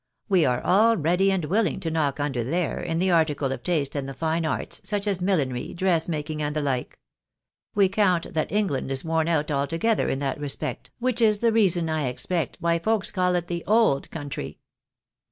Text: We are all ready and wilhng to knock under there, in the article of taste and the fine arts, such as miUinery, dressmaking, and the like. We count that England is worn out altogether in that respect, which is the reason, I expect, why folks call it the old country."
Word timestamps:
We 0.27 0.45
are 0.47 0.61
all 0.61 0.97
ready 0.97 1.31
and 1.31 1.43
wilhng 1.43 1.79
to 1.81 1.91
knock 1.91 2.19
under 2.19 2.43
there, 2.43 2.79
in 2.81 2.97
the 2.97 3.11
article 3.11 3.51
of 3.51 3.61
taste 3.61 3.95
and 3.95 4.09
the 4.09 4.15
fine 4.15 4.47
arts, 4.47 4.81
such 4.83 5.05
as 5.05 5.19
miUinery, 5.19 5.75
dressmaking, 5.75 6.41
and 6.41 6.55
the 6.55 6.61
like. 6.63 6.97
We 7.75 7.87
count 7.87 8.33
that 8.33 8.51
England 8.51 8.89
is 8.89 9.05
worn 9.05 9.27
out 9.27 9.51
altogether 9.51 10.09
in 10.09 10.17
that 10.17 10.39
respect, 10.39 10.89
which 10.97 11.21
is 11.21 11.37
the 11.37 11.51
reason, 11.51 11.87
I 11.87 12.07
expect, 12.07 12.57
why 12.59 12.79
folks 12.79 13.11
call 13.11 13.35
it 13.35 13.45
the 13.45 13.63
old 13.67 14.09
country." 14.09 14.57